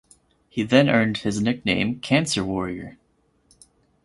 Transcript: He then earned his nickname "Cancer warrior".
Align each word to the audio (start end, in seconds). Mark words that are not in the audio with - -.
He 0.49 0.63
then 0.63 0.89
earned 0.89 1.19
his 1.19 1.39
nickname 1.43 1.99
"Cancer 1.99 2.43
warrior". 2.43 2.97